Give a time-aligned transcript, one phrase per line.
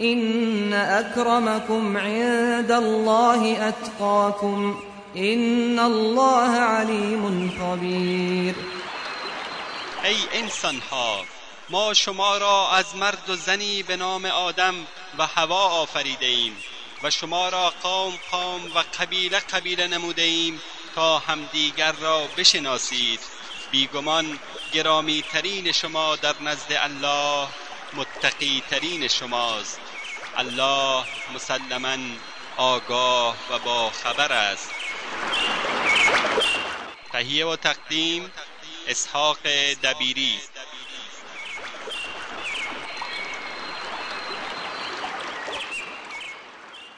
[0.00, 4.80] إن أكرمكم عند الله أتقاكم
[5.16, 8.54] إن الله عليم خبير.
[10.04, 11.24] ای انسان ها
[11.70, 14.74] ما شما را از مرد و زنی به نام آدم
[15.18, 16.56] و هوا آفریده ایم
[17.02, 20.60] و شما را قوم قوم و قبیله قبیله نموده ایم
[20.94, 23.20] تا همدیگر را بشناسید.
[23.70, 24.38] بیگمان
[24.72, 27.48] گرامی ترین شما در نزد الله
[27.94, 29.80] متقی ترین شماست.
[30.38, 31.96] الله مسلما
[32.56, 34.70] آگاه و با خبر است.
[37.12, 38.22] تهیه و تقدیم
[38.88, 39.38] اسحاق
[39.82, 40.34] دبیری.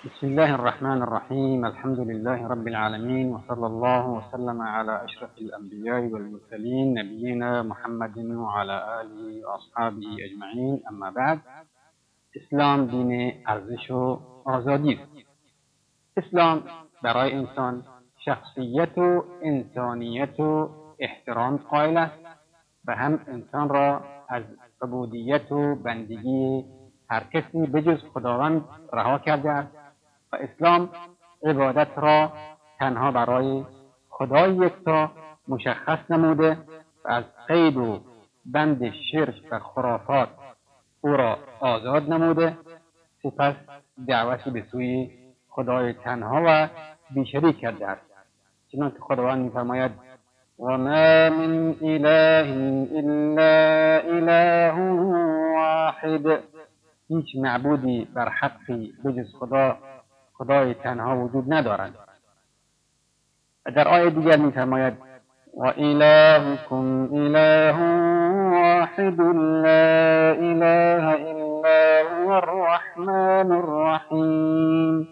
[0.05, 6.94] بسم الله الرحمن الرحيم الحمد لله رب العالمين وصلى الله وسلم على أشرف الأنبياء والمرسلين
[6.94, 11.39] نبينا محمد وعلى آله وأصحابه أجمعين أما بعد
[12.39, 15.28] اسلام دین ارزش و آزادی است.
[16.17, 16.62] اسلام
[17.03, 17.84] برای انسان
[18.25, 22.19] شخصیت و انسانیت و احترام قائل است
[22.86, 24.42] و هم انسان را از
[24.83, 26.64] عبودیت و بندگی
[27.11, 29.77] هر کسی بجز خداوند رها کرده است
[30.33, 30.89] و اسلام
[31.44, 32.33] عبادت را
[32.78, 33.64] تنها برای
[34.09, 35.11] خدای یکتا
[35.48, 36.59] مشخص نموده
[37.05, 38.00] و از قید و
[38.47, 40.28] بند شرک و خرافات
[41.01, 42.57] او را آزاد نموده.
[43.23, 43.55] سپس
[44.09, 45.11] دعوتی به سوی
[45.49, 46.69] خدای تنها و
[47.11, 48.00] بیشریک کرده است.
[48.72, 49.91] چنانکه خداوند میفرماید
[50.59, 52.49] وما من اله
[52.95, 54.72] الا اله
[55.55, 56.43] واحد.
[57.09, 59.77] هیچ معبودی بر حقی بجز خدا
[60.34, 61.95] خدای تنها وجود ندارد.
[63.65, 64.95] در آیه دیگر میفرماید
[65.56, 67.72] و الهکم اله
[68.98, 69.20] واحد
[69.62, 75.09] لا اله الا هو الرحمن الرحیم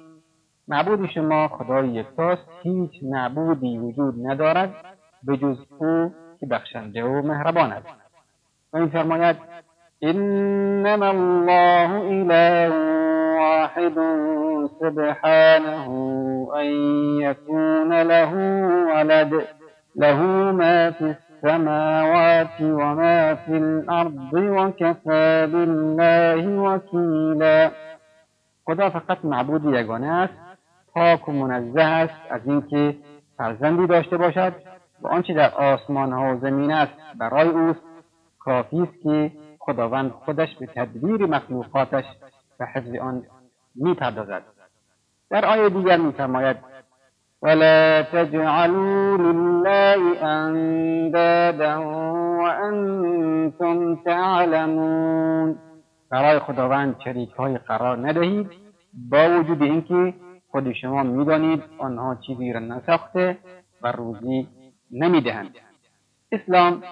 [0.69, 4.75] معبود شما خدای یکتاست هیچ معبودی وجود ندارد
[5.23, 7.87] به جز او که بخشنده و مهربان است.
[8.73, 9.37] و میفرماید
[10.03, 12.73] انما الله اله
[13.39, 13.95] واحد
[14.81, 15.89] سبحانه
[16.57, 16.67] ان
[17.21, 18.33] يكون له
[18.95, 19.33] ولد
[19.97, 20.23] له
[20.53, 21.15] ما في
[21.45, 27.71] السماوات وما في الارض وكفى بالله وكيلا.
[28.67, 30.35] خدا فقط معبود یگانه است.
[30.95, 32.97] پاک و منزه است از اینکه
[33.39, 34.53] فرزندی داشته باشد
[35.03, 37.81] و آنچه در آسمان ها و زمین است برای اوست.
[38.39, 42.05] کافی است که خداوند خودش به تدبیر مخلوقاتش
[42.61, 43.23] و حفظ آن
[43.75, 44.43] می‌پردازد.
[45.31, 46.57] در آیه دیگر میفرماید
[47.43, 51.81] ولا تجعلوا لله اندادا
[52.39, 55.59] وانتم تعلمون
[56.11, 58.51] برای خداوند شریک های قرار ندهید
[59.11, 60.15] با وجود اینکه
[60.51, 63.39] خود شما می‌دانید آنها چیزی را نساخته
[63.83, 64.49] و روزی
[64.91, 65.55] نمی‌دهند.
[66.33, 66.83] اسلام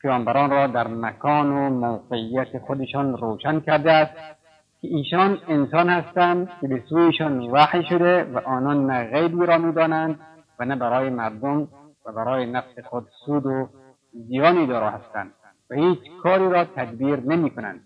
[0.00, 4.37] پیامبران را در مکان و موقعیت خودشان روشن کرده است.
[4.82, 10.20] که ایشان انسان هستند که به سویشان وحی شده و آنان نه غیبی را می‌دانند
[10.58, 11.68] و نه برای مردم
[12.06, 13.68] و برای نفس خود سود و
[14.12, 15.32] زیانی دارا هستند
[15.70, 17.80] و هیچ کاری را تدبیر نمی کنند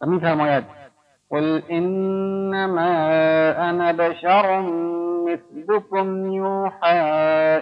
[0.00, 0.64] و میفرماید
[1.30, 2.90] قل انما
[3.68, 4.60] انا بشر
[5.28, 7.00] مثلكم يوحى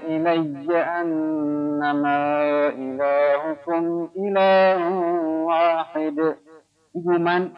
[0.07, 2.19] إلي أنما
[2.71, 4.79] إلهكم إله
[5.47, 6.37] واحد.
[6.95, 7.51] بگو من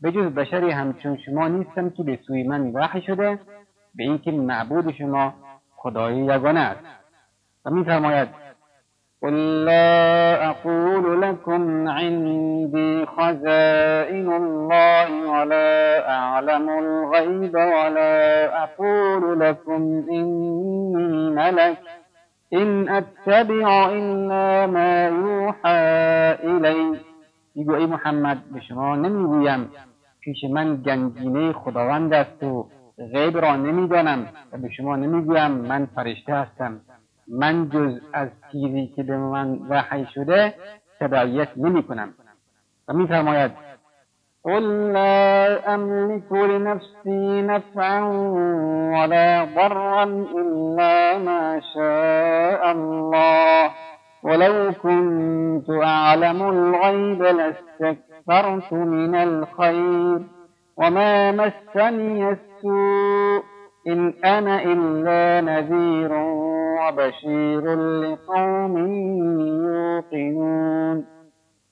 [0.00, 3.38] به جز بشری همچون شما نیستم که به سوی من وحی شده
[3.94, 5.34] به اینکه معبود شما
[5.76, 6.84] خدای یگانه است.
[7.66, 8.28] و میفرماید
[9.22, 21.78] قل لا أقول لكم عندي خزائن الله ولا أعلم الغيب ولا أقول لكم إني ملك
[22.52, 25.78] إن أتبع إلا ما يوحى
[26.44, 26.98] إلي
[27.54, 29.70] میگو ای محمد به شما نمی‌گویم
[30.20, 32.68] پیش من گنجینه خداوند است و
[33.14, 36.80] غیب را نمی‌دانم و به شما نمی‌گویم من فرشته هستم.
[37.28, 40.54] من جز از چیزی که به من وحی شده
[41.00, 42.14] تبعیت نمی کنم
[42.88, 43.52] و میفرماید
[44.44, 48.00] قل لا أملك لنفسي نفعا
[48.92, 50.02] ولا ضرا
[50.40, 53.70] إلا ما شاء الله.
[54.24, 60.20] ولو كنت أعلم الغيب لاستكثرت من الخير
[60.76, 63.42] وما مسني السوء
[63.86, 66.12] إن أنا إلا نذير
[66.78, 68.74] وبشير لقوم
[69.62, 71.04] يوقنون.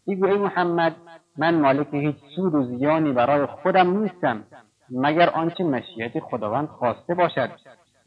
[0.09, 0.93] بگو ای محمد
[1.39, 4.45] من مالک هیچ سود و زیانی برای خودم نیستم
[4.91, 7.51] مگر آنچه مشیت خداوند خواسته باشد.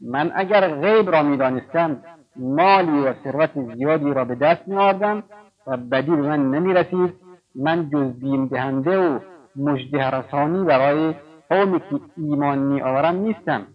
[0.00, 2.02] من اگر غیب را می‌دانستم
[2.38, 5.22] مالی و ثروت زیادی را به دست میآوردم
[5.66, 7.14] و بدی به من نمی‌رسید.
[7.54, 9.18] من جز بیم دهنده و
[9.56, 11.14] مژده رسانی برای
[11.50, 13.66] قومی که ایمان میآورم نیستم.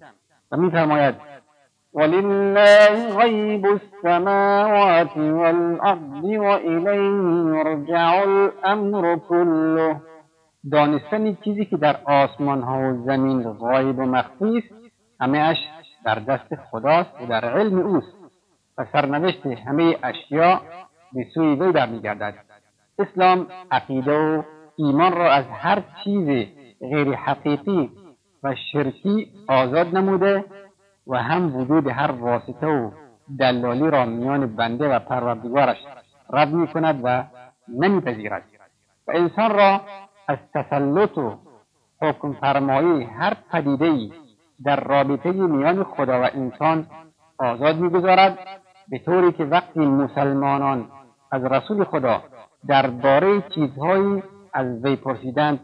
[0.52, 1.16] و میفرماید
[1.94, 6.96] ولله غیب السماوات والارض وإلیه
[7.56, 10.02] یرجع الامر كله
[10.72, 14.74] دانستن چیزی که در آسمان ها و زمین غایب و مخفی است
[15.20, 15.58] همه اش
[16.06, 18.21] در دست خداست و در علم اوست.
[18.82, 20.62] و سرنوشت همه اشیا
[21.14, 22.34] به سوی وی برمیگردد.
[23.00, 24.44] اسلام عقیده و
[24.78, 26.48] ایمان را از هر چیز
[26.80, 27.92] غیر حقیقی
[28.44, 30.46] و شرکی آزاد نموده
[31.08, 32.92] و هم وجود هر واسطه و
[33.40, 35.78] دلالی را میان بنده و پروردگارش
[36.30, 37.24] رد می کند و
[37.68, 38.44] نمیپذیرد.
[39.08, 39.82] و انسان را
[40.28, 41.38] از تسلط و
[42.02, 44.16] حکم فرمایی هر پدیده
[44.64, 46.88] در رابطه میان خدا و انسان
[47.38, 48.40] آزاد می‌گذارد
[48.90, 50.88] به طوری که وقتی مسلمانان
[51.32, 52.24] از رسول خدا
[52.68, 54.24] درباره چیزهایی
[54.54, 55.60] از وی پرسیدند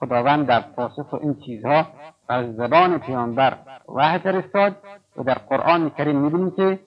[0.00, 1.86] خداوند در پاسخ این چیزها
[2.28, 3.52] از زبان پیامبر
[3.94, 4.76] وحی فرستاد
[5.16, 6.78] و در قرآن کریم می‌بینیم که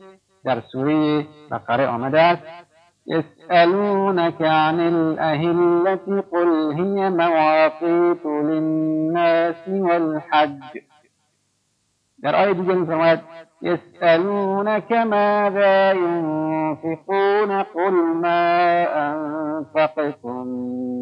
[0.43, 2.43] در سوره بقره آمده است
[3.07, 10.90] يسألونك عن الأهلة قل هي مواقيت للناس والحج.
[12.23, 13.19] در آیه دیگه میفرماید
[13.61, 17.91] يسألونك ماذا ينفقون قل
[18.21, 20.47] ما أنفقتم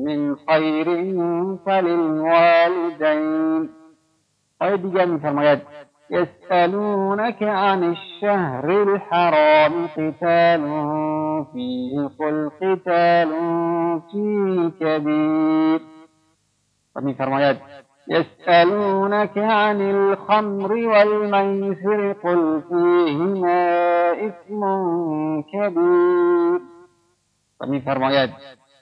[0.06, 0.86] من خير
[1.66, 3.70] فللوالدين
[4.62, 5.62] آیه دیگر میفرماید
[6.10, 10.62] يسألونك عن الشهر الحرام قتال
[11.54, 13.30] فيه قل قتال
[14.12, 15.82] فيه كبير
[16.96, 17.58] و میفرماید
[18.10, 24.62] يسألونك عن الخمر والميسر قل فيهما إثم
[25.42, 26.60] كبير.
[27.68, 28.30] میفرماید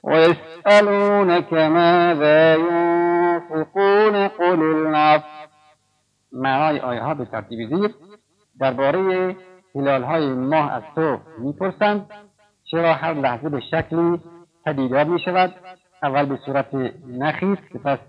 [0.04, 5.38] ويسألونك ماذا ينفقون قل العفو.
[6.32, 7.96] معنای آیه ها به ترتیب زیر
[8.60, 9.36] درباره
[9.76, 12.10] هلال های ماه از تو می‌پرسند
[12.72, 14.22] چرا هر لحظه به شکلی
[14.66, 15.54] پدیدار می شود
[16.04, 16.74] اول به صورت
[17.08, 18.00] نخیز که پس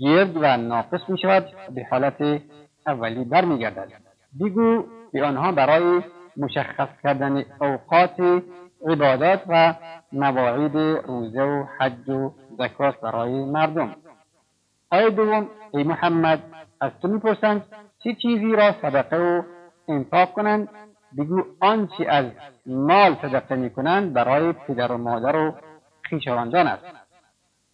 [0.00, 2.42] گرد و ناقص می شود به حالت
[2.86, 3.92] اولی برمیگردد.
[4.40, 6.02] بگو به آنها برای
[6.36, 8.42] مشخص کردن اوقات
[8.86, 9.74] عبادات و
[10.12, 10.76] مواعید
[11.06, 13.96] روزه و حج و زکات برای مردم.
[14.90, 16.42] آیه دوم ای محمد
[16.80, 17.66] از تو می‌پرسند
[18.04, 19.42] چه چیزی را صدقه و
[19.88, 20.68] انفاق کنند؟
[21.18, 22.26] بگو آنچه از
[22.66, 25.54] مال صدقه می‌کنند برای پدر و مادر و
[26.08, 26.84] خویشاوندان است.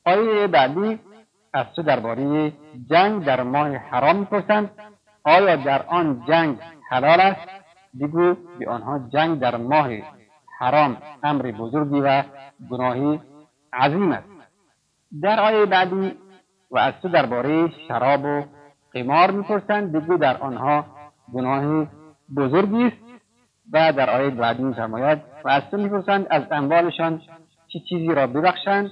[0.05, 0.99] آیه بعدی
[1.53, 2.53] از تو درباره
[2.91, 4.71] جنگ در ماه حرام می‌پرسند
[5.25, 6.59] آیا در آن جنگ
[6.91, 7.49] حلال است؟
[8.01, 9.89] بگو به آنها جنگ در ماه
[10.59, 12.23] حرام امر بزرگی و
[12.71, 13.21] گناهی
[13.73, 14.29] عظیم است.
[15.23, 16.13] در آیه بعدی
[16.71, 18.45] و از تو درباره شراب و
[18.93, 20.85] قمار می‌پرسند؟ بگو در آنها
[21.33, 21.87] گناه
[22.37, 22.97] بزرگی است.
[23.73, 27.23] و در آیه بعدی میفرماید و از تو می‌پرسند؟ از اموالشان
[27.69, 28.91] چه چیزی را ببخشند؟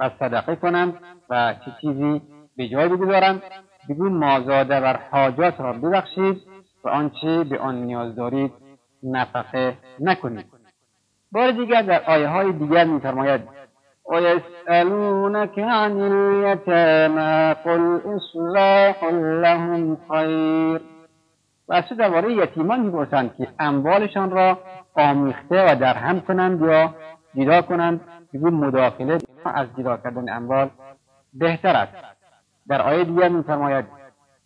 [0.00, 0.94] و صدقه کنند
[1.30, 2.22] و چه چیزی
[2.56, 3.42] به جای بگذارند
[3.88, 6.42] بگو مازاده بر حاجات را ببخشید
[6.84, 8.52] و آنچه به آن نیاز دارید
[9.02, 10.46] نفقه نکنید.
[11.32, 13.40] بار دیگر در آیه های دیگر میفرماید
[14.10, 19.04] ويسألونك عن اليتامى قل إصلاح
[19.42, 20.80] لهم خیر
[21.68, 24.58] و از درباره یتیمان می‌پرسند که اموالشان را
[24.94, 26.94] آمیخته و درهم کنند یا
[27.36, 28.00] جدا کنند.
[28.34, 30.70] بگو مداخله از جدا کردن اموال
[31.34, 31.92] بهتر است.
[32.68, 33.84] در آیه دیگر میفرماید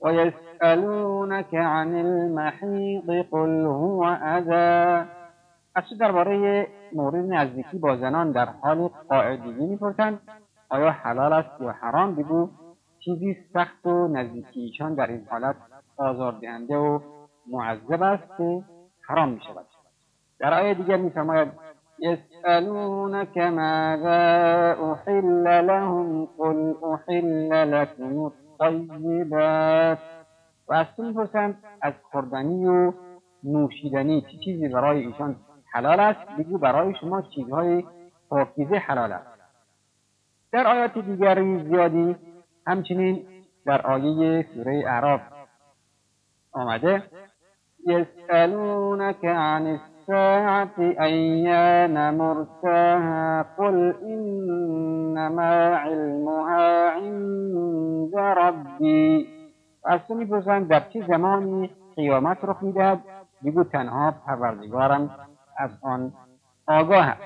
[0.03, 5.09] ويسألونك عن المحيض قل هو أذى.
[5.75, 10.21] از درباره مورد نزدیکی با زنان در حال قاعدگی می‌پرسند؟
[10.69, 12.51] آیا حلال است یا حرام؟ بگو.
[13.05, 15.57] چیزی سخت و نزدیکیشان در این حالت
[15.97, 17.01] آزاردهنده و
[17.51, 18.63] معذب است که
[19.09, 19.67] حرام می شود
[20.39, 21.49] در آیه دیگر میفرماید
[22.03, 24.23] يسألونك ماذا
[24.93, 29.99] أحل لهم قل أحل لكم الطيبات
[30.69, 32.93] و از تو می‌پرسند از خوردنی و
[33.45, 35.37] نوشیدنی چه چیزی برای ایشان
[35.73, 37.85] حلال است؟ بگو برای شما چیزهای
[38.29, 39.27] پاکیزه حلال است.
[40.53, 42.17] در آیات دیگری زیادی
[42.67, 43.27] همچنین
[43.67, 45.21] در آیه سوره اعراف
[46.53, 47.03] آمده
[47.87, 49.81] يسألونك عن
[50.13, 59.27] الساعة أيان مرساها؟ قل إنما علمها عند ربي.
[59.85, 62.99] از میپرسند در چه زمانی قیامت رخ میدهد؟
[63.45, 65.11] بگو تنها پروردگارم
[65.59, 66.13] از آن
[66.67, 67.23] آگاه است.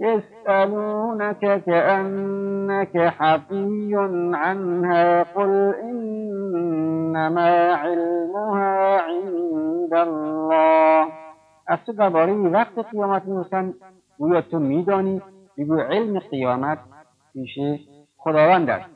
[0.00, 3.94] يسألونك كأنك حفي
[4.34, 11.23] عنها؟ قل إنما علمها عند الله.
[11.66, 13.74] از تو درباره وقت قیامت می‌پرسند
[14.18, 15.22] گویا تو میدانی؟
[15.58, 16.78] بگو علم قیامت
[17.32, 17.58] پیش
[18.16, 18.90] خداوند است.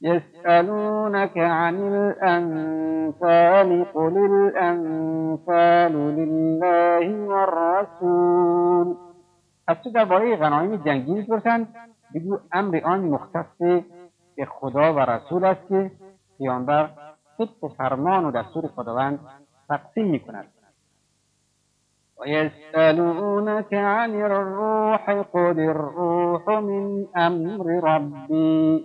[0.00, 8.96] يسألونك عن الأنفال قل الأنفال لله والرسول.
[9.66, 11.74] از تو درباره غنایم جنگی می‌پرسند
[12.14, 13.58] بگو امر آن مختص
[14.36, 15.90] به خدا و رسول است که
[16.38, 16.90] پیامبر
[17.38, 19.18] طبق فرمان و دستور خداوند
[19.68, 20.46] تقسیم می‌کند.
[22.22, 28.84] ويسألونك عن الروح قل الروح من أمر ربي.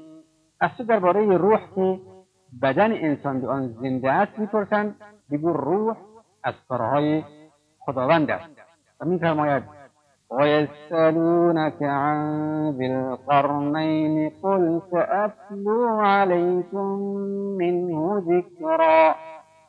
[0.61, 1.99] از تو درباره روح که
[2.61, 4.95] بدن إنسان به آن زنده است میپرسند
[5.31, 5.97] بگو روح
[6.43, 7.23] از کارهای
[7.79, 8.49] خداوند است.
[9.01, 9.05] و
[10.31, 12.19] ويسألونك عن
[12.77, 16.99] ذي القرنين قل سأتلو عليكم
[17.57, 19.15] منه ذكرا.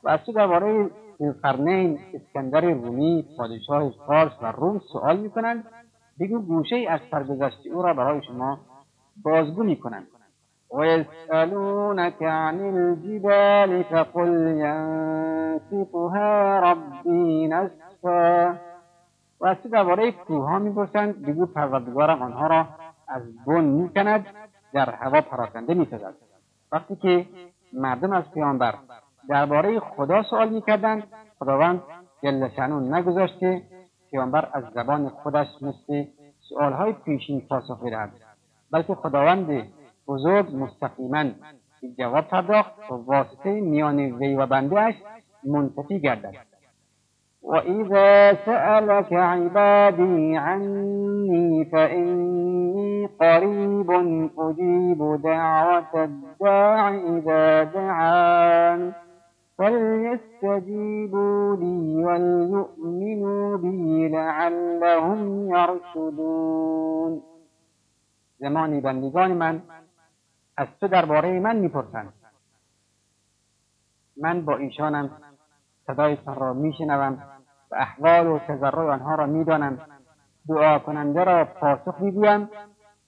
[0.04, 5.64] و از تو درباره ذیالقرنین اسکندر رومی پادشاه فارس و روم سؤال می‌کنند.
[6.20, 8.58] بگو گوشه از سرگذشت او را برای شما
[9.22, 10.06] بازگو می‌کنند.
[10.75, 14.28] ويسألونك عن الجبال فقل
[15.70, 18.54] ينسفها ربي نسفا.
[19.40, 21.26] و از تو درباره کوهها می‌پرسند.
[21.26, 22.66] بگو پروردگارم آنها را
[23.08, 24.26] از بن می‌کند
[24.72, 26.14] در هوا پراکنده می‌سازد.
[26.72, 27.26] وقتی که
[27.72, 28.75] مردم از پیامبر
[29.28, 31.02] درباره خدا سوال می‌کردند.
[31.38, 31.82] خداوند
[32.23, 33.62] جل شأنه نگذاشت که
[34.11, 36.04] پیامبر از زبان خودش مثل
[36.49, 38.11] سؤالهای پیشین پاسخ بدهد.
[38.73, 39.68] بلکه خداوند
[40.08, 41.25] بزرگ مستقیما
[41.99, 44.94] جواب پرداخت و واسطه میان وی و بندهاش
[45.44, 46.35] منتفی گردد.
[47.42, 53.90] وإذا سألك عبادي عني فإني قريب
[54.38, 58.94] أجيب دعوة الداع إذا دعان.
[59.59, 67.23] فليستجيبوا لي وليؤمنوا بي لعلهم يرشدون
[68.38, 69.62] زمانی بندگان من
[70.57, 72.12] از تو درباره من می‌پرسند.
[74.17, 75.11] من با ایشانم
[75.87, 77.23] صدایتان را میشنوم
[77.71, 79.79] و احوال و تضرع آنها را می‌دانم.
[80.49, 82.50] دعا کننده را پاسخ می‌گویم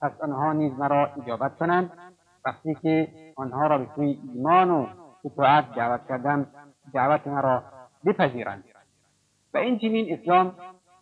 [0.01, 1.91] پس آنها نیز مرا اجابت کنند.
[2.45, 4.87] وقتی که آنها را به سوی ایمان و
[5.25, 6.47] اطاعت دعوت کردم
[6.93, 7.63] دعوت مرا
[8.05, 8.63] بپذیرند.
[9.53, 10.55] و این چنین اسلام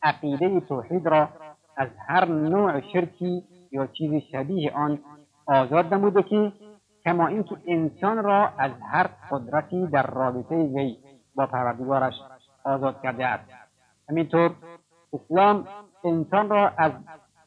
[0.04, 1.30] عقیده توحید را
[1.78, 5.00] از هر نوع شرکی یا چیز شبیه آن
[5.46, 6.52] آزاد نموده که
[7.06, 10.98] کما اینکه انسان را از هر قدرتی در رابطه وی
[11.36, 12.14] با پروردگارش
[12.64, 13.50] آزاد کرده است.
[14.10, 14.52] همینطور
[15.14, 15.68] اسلام
[16.04, 16.92] انسان را از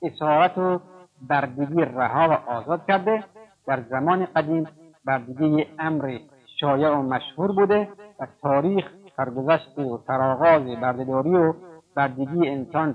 [0.03, 0.81] اسارت و
[1.29, 3.25] بردگی رها و آزاد کرده.
[3.67, 4.69] در زمان قدیم
[5.05, 6.19] بردگی امر
[6.61, 7.89] شایع و مشهور بوده
[8.21, 8.85] و تاریخ
[9.17, 11.55] سرگذشت و سرآغاز بردهداری و
[11.95, 12.95] بردگی انسان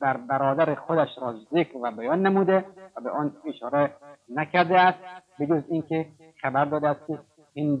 [0.00, 2.64] بر برادر خودش را ذکر و بیان نموده
[2.96, 3.90] و به آن اشاره
[4.28, 4.98] نکرده است
[5.40, 6.06] بجز اینکه
[6.42, 7.18] خبر داده است که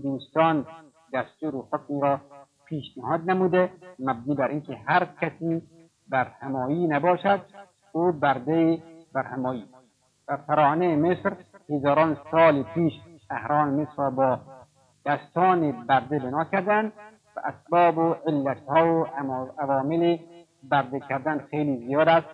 [0.02, 0.66] دوستان
[1.12, 2.20] دستور و حکمی را
[2.64, 5.62] پیشنهاد نموده مبنی بر اینکه هر کسی
[6.08, 7.40] بر همایی نباشد
[7.92, 9.64] او برده بر همایی
[10.28, 11.36] و فرانه مصر
[11.70, 12.92] هزاران سال پیش
[13.30, 14.40] اهران مصر با
[15.06, 16.92] دستان برده بنا کردند
[17.36, 19.06] و اسباب و علتها و
[19.58, 20.18] عوامل
[20.70, 22.26] برده کردن خیلی زیاد است.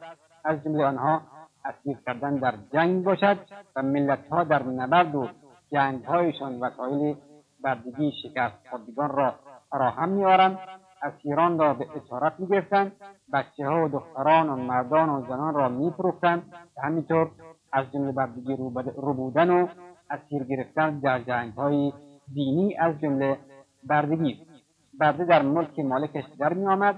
[0.45, 1.23] از جمله آنها
[1.65, 3.39] اسیر کردن در جنگ باشد
[3.77, 5.29] و ملتها در نبرد و
[5.71, 7.17] جنگهایشان وسایل
[7.65, 9.35] بردگی شکست خوردگان را
[9.71, 10.59] فراهم میآورند.
[11.03, 12.93] اسیران را به اسارت می‌گرفتند.
[13.33, 16.43] بچه ها و دختران و مردان و زنان را میفروختند.
[16.77, 17.31] و همینطور
[17.73, 18.57] از جمله بردگی
[18.97, 19.67] ربودن و
[20.11, 21.93] اسیر گرفتن در جنگ های
[22.35, 23.39] دینی از جمله
[23.85, 24.47] بردگی
[25.01, 26.95] برده در ملک مالکش در می آمد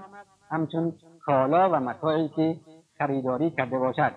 [0.49, 0.93] همچون
[1.25, 2.55] کالا و متاعی که
[2.97, 4.11] خریداری کرده باشد.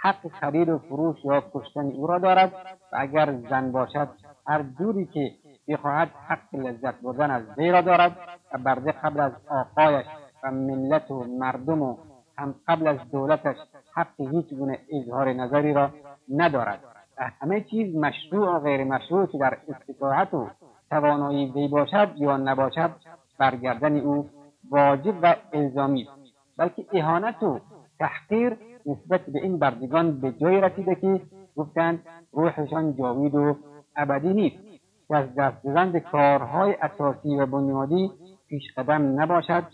[0.00, 2.52] حق خرید و فروش یا کشتن او را دارد
[2.92, 4.08] و اگر زن باشد
[4.46, 5.30] هر جوری که
[5.68, 8.16] بخواهد حق لذت بردن از وی را دارد
[8.52, 10.06] و برده قبل از آقایش
[10.42, 11.96] و ملت و مردم و
[12.38, 13.56] هم قبل از دولتش
[13.94, 15.90] حق هیچ گونه اظهار نظری را
[16.28, 16.97] ندارد.
[17.40, 20.50] همه چیز مشروع و غیر مشروع که در استطاعت و
[20.90, 22.90] توانایی وی باشد یا نباشد
[23.38, 24.28] برگردن او
[24.70, 26.34] واجب و الزامی است.
[26.56, 27.60] بلکه اهانت و
[27.98, 28.56] تحقیر
[28.86, 31.20] نسبت به این بردگان به جای رسیده که
[31.56, 33.56] گفتند روحشان جاوید و
[33.96, 34.68] ابدی نیست.
[35.08, 38.10] که از دست کارهای اساسی و بنیادی
[38.48, 39.64] پیش قدم نباشد.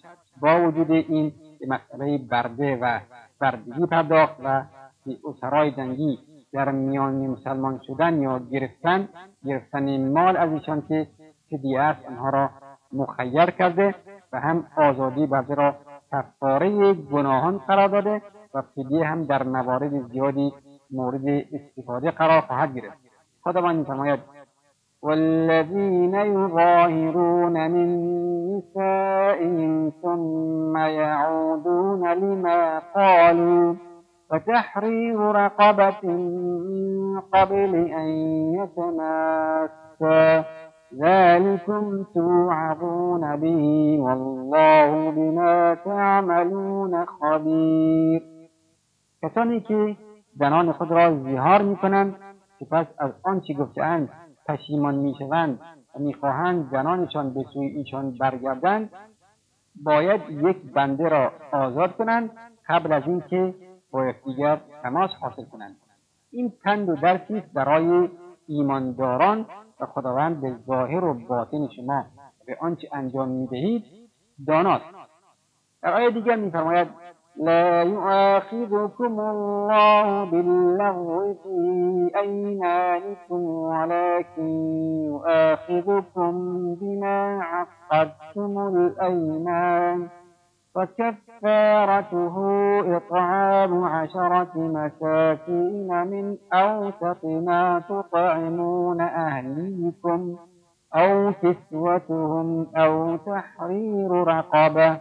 [0.41, 3.01] با وجود این به مسئله برده و
[3.41, 4.65] بردگی پرداخت و
[5.07, 6.19] به اسرای جنگی
[6.55, 9.09] در میان مسلمان شدن یا گرفتن
[9.47, 11.07] گرفتن مال از ایشان که
[11.51, 12.51] فدیه است آنها را
[12.93, 13.95] مخیر کرده
[14.33, 15.75] و هم آزادی برده را
[16.13, 18.23] کفاره گناهان قرار داده
[18.55, 20.53] و فدیه هم در موارد زیادی
[20.91, 22.99] مورد استفاده قرار خواهد گرفت.
[23.43, 24.21] خداوند میفرماید
[25.05, 27.73] والذين يظاهرون من
[28.57, 33.75] نسائهم ثم يعودون لما قالوا
[34.31, 36.03] فتحرير رقبة
[37.33, 38.09] قبل أن
[38.59, 40.45] يتماسا.
[40.99, 43.63] ذلكم توعظون به
[44.01, 48.23] والله بما تعملون خبیر
[49.23, 49.97] کسانی که
[50.37, 52.17] زنان خود را زیهار می‌کنند
[52.61, 54.09] سپس از آنچه گفتهاند
[54.49, 55.61] پشیمان می‌شوند
[55.95, 58.91] و می‌خواهند زنانشان به سوی ایشان برگردند
[59.85, 62.31] باید یک بنده را آزاد کنند
[62.69, 63.55] قبل از اینکه
[64.03, 65.77] یکدیگر تماس حاصل کنند.
[66.31, 68.09] این پند و درسی است برای
[68.47, 69.47] ایمانداران
[69.81, 72.05] و خداوند به ظاهر و باطن شما
[72.47, 73.85] به آنچه انجام می‌دهید
[74.47, 74.85] داناست.
[75.83, 76.89] در آیه دیگر میفرماید
[77.37, 84.49] لا يؤاخذكم الله باللغو في أيمانكم ولكن
[85.05, 86.33] يؤاخذكم
[86.75, 90.09] بما عقدتم الأيمان
[90.77, 92.37] وكفارته
[92.97, 100.37] إطعام عشرة مساكين من أوسط ما تطعمون أهليكم
[100.95, 105.01] أو كسوتهم أو تحرير رقبة.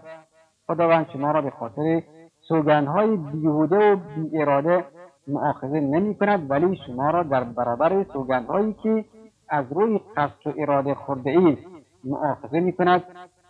[0.68, 2.02] خداوند شما را به خاطر
[2.48, 4.86] سوگندهای بیهوده و بی اراده
[5.28, 9.06] معاخذه نمی کند ولی شما را در برابر سوگندهایی که
[9.50, 11.62] از روی قصد و اراده خورده ایست
[12.04, 13.04] معاخذه می کند.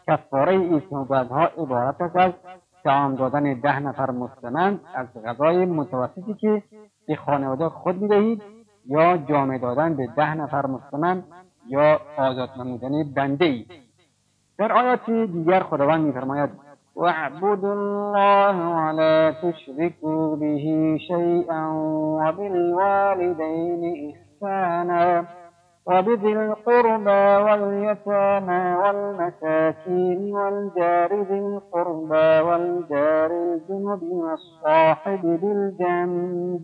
[0.07, 2.31] کفاره این سوگندها عبارت است از
[2.83, 6.63] تعام دادن ده نفر مستمند از غذای متوسطی که
[7.07, 8.41] به خانواده خود می‌دهید
[8.85, 11.23] یا جامع دادن به ده نفر مستمند
[11.67, 13.65] یا آزاد نمودن بنده ای
[14.57, 16.49] در آیات دیگر خداوند میفرماید
[16.95, 20.57] واعبدوا الله ولا تشركوا به
[21.07, 21.73] شيئا
[22.19, 24.13] وبالوالدين
[24.43, 25.25] إحسانا
[25.85, 36.61] وبذي القربى واليتامى والمساكين والجار ذي القربى والجار الجنب والصاحب بالجنب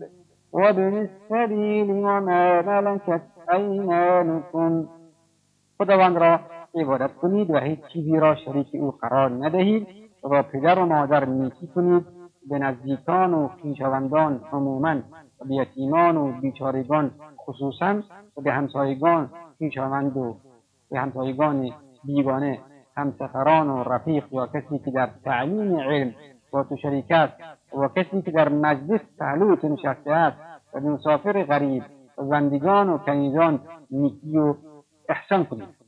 [0.52, 4.86] وابن السبيل وما ملكت أيمانكم
[5.78, 6.40] خداوند را
[6.74, 9.86] عبادت کنید و هیچ چیزی را شریک او قرار ندهید.
[10.24, 12.06] و با پدر و مادر نیکی کنید.
[12.50, 14.96] به نزدیکان و خویشاوندان عموما
[15.40, 17.10] و یتیمان و بیچارگان
[17.46, 18.02] خصوصا
[18.36, 20.36] و به همسایگان خویشاوند و
[20.90, 21.70] به همسایگان
[22.04, 22.58] بیگانه
[22.96, 26.14] همسفران و رفیق یا کسی که در تعلیم علم
[26.50, 27.12] با تو شریک
[27.78, 30.36] و کسی که در مجلس پهلوی تو نشسته است
[30.74, 31.82] و به مسافر غریب
[32.18, 34.54] و زندگان و کنیزان نیکی و
[35.08, 35.79] احسان کنید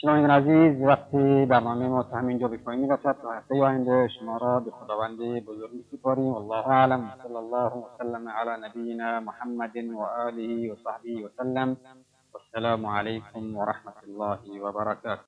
[0.00, 4.60] شنوندگان عزیز وقتی برنامه ما تا همینجا به پایان می‌رسد تا هفته آینده شما را
[4.60, 6.24] به خداوند بزرگ میسپاریم.
[6.24, 7.12] والله اعلم.
[7.22, 15.22] صلی الله وسلم علی نبینا محمد و آله و صحبه وسلم علیکم ورحمة الله وبركاته